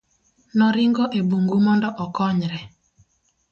noringo 0.57 1.03
e 1.17 1.19
bungu 1.27 1.57
mondo 1.65 1.87
okonyre 2.03 2.59